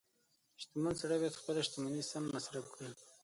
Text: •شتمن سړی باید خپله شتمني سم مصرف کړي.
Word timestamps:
•شتمن 0.61 0.93
سړی 1.01 1.17
باید 1.21 1.39
خپله 1.41 1.61
شتمني 1.67 2.03
سم 2.11 2.23
مصرف 2.35 2.65
کړي. 2.75 2.91